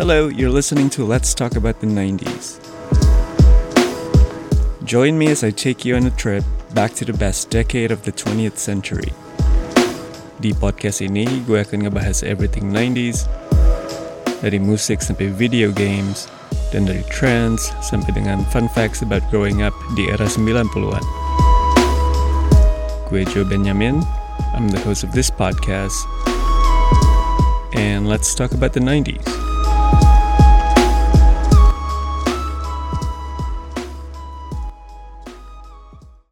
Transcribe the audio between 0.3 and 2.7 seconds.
listening to Let's Talk About the 90s.